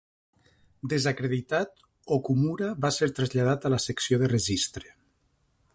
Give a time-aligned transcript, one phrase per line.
[0.93, 1.83] Desacreditat,
[2.17, 4.93] Okumura va ser traslladat a la secció de registre.